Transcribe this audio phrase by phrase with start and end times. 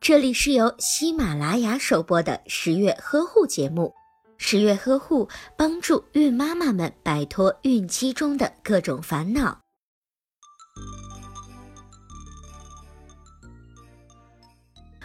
[0.00, 3.92] 这里是由喜马拉雅首播的十月呵护节目。
[4.36, 9.60] 十月呵护帮助孕妈妈们摆脱孕期中的各种烦恼。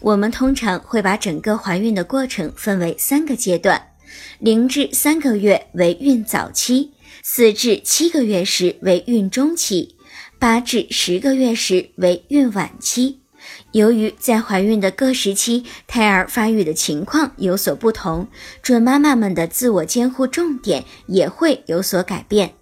[0.00, 3.94] 我们通常会把整个怀孕的过程分为三个阶段：
[4.38, 6.92] 零至三个月为孕早期，
[7.22, 9.96] 四至七个月时为孕中期，
[10.38, 13.23] 八至十个月时为孕晚期。
[13.72, 18.28] 由于在怀孕的各时期，胎儿发育的情况有所不同，
[18.62, 22.54] 准妈妈们的自我监护重点也会有所改变。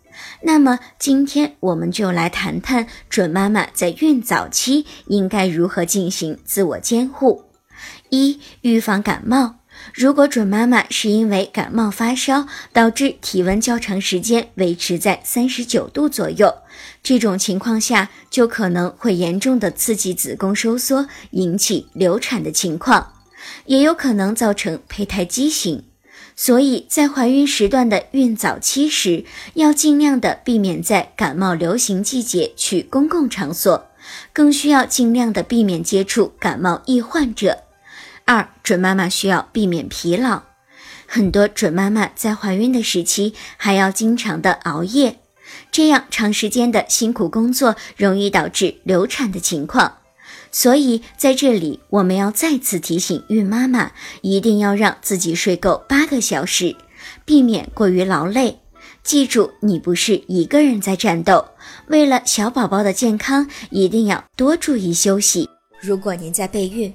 [0.42, 7.45] 那么，今天我们就来谈谈准妈妈在孕早期应该如何进行自我监护。
[8.10, 9.62] 一、预防感冒。
[9.94, 16.54] 如果准妈妈是因为感冒发烧导致体温较长时间维持在三十九度左右，
[17.02, 23.12] 这种情况下就可能会严重的刺激子宫收缩，引起流产的情况，
[23.66, 25.84] 也有可能造成胚胎畸形。
[26.34, 33.86] 所以在怀孕时段的孕早期时，要尽量的避免在感冒流行季节去公共场所，
[34.32, 37.64] 更需要尽量的避免接触感冒易患者。
[38.33, 40.45] 二准妈妈需要避免疲劳，
[41.07, 45.19] 很多准妈妈在怀孕的时期还要经常的熬夜，
[45.71, 49.99] 这样长时间的辛苦工作容易导致流产的情况。
[50.51, 56.75] 所以在这里我们要再次提醒孕妈妈，一定要让自己睡够八个小时，
[57.27, 58.60] 避免过于劳累。
[59.03, 61.45] 记住，你不是一个人在战斗，
[61.88, 65.50] 为了小宝宝的健康，一定要多注意休息。
[65.83, 66.94] 如果您在备孕，